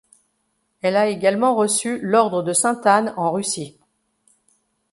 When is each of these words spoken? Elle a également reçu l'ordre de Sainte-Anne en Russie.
Elle 0.81 0.95
a 0.95 1.09
également 1.09 1.53
reçu 1.53 1.99
l'ordre 2.01 2.41
de 2.41 2.53
Sainte-Anne 2.53 3.13
en 3.17 3.31
Russie. 3.31 3.77